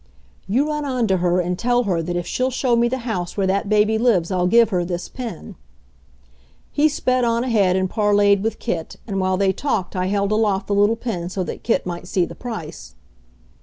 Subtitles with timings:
[0.47, 3.37] "You run on to her and tell her that if she'll show me the house
[3.37, 5.53] where that baby lives I'll give her this pin."
[6.71, 10.65] He sped on ahead and parleyed with Kit; and while they talked I held aloft
[10.65, 12.95] the little pin so that Kit might see the price.